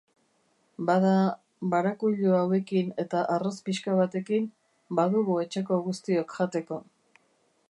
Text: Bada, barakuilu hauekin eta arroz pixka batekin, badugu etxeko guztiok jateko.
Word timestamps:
Bada, 0.89 1.11
barakuilu 1.73 2.33
hauekin 2.39 2.89
eta 3.05 3.23
arroz 3.35 3.53
pixka 3.69 3.97
batekin, 4.03 4.51
badugu 5.01 5.41
etxeko 5.47 5.83
guztiok 5.89 6.39
jateko. 6.41 6.85